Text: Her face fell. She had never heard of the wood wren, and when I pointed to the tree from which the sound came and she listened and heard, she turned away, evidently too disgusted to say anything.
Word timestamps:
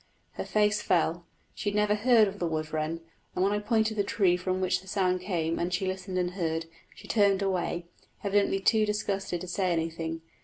Her 0.31 0.45
face 0.45 0.81
fell. 0.81 1.27
She 1.53 1.69
had 1.69 1.75
never 1.75 1.93
heard 1.93 2.27
of 2.27 2.39
the 2.39 2.47
wood 2.47 2.73
wren, 2.73 3.01
and 3.35 3.43
when 3.43 3.53
I 3.53 3.59
pointed 3.59 3.89
to 3.89 3.93
the 3.93 4.03
tree 4.03 4.35
from 4.35 4.59
which 4.59 4.81
the 4.81 4.87
sound 4.87 5.21
came 5.21 5.59
and 5.59 5.71
she 5.71 5.85
listened 5.85 6.17
and 6.17 6.31
heard, 6.31 6.65
she 6.95 7.07
turned 7.07 7.43
away, 7.43 7.85
evidently 8.23 8.59
too 8.61 8.83
disgusted 8.83 9.41
to 9.41 9.47
say 9.47 9.71
anything. 9.71 10.23